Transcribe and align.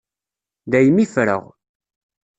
Daymi 0.71 0.99
i 1.03 1.05
ffreɣ. 1.13 1.43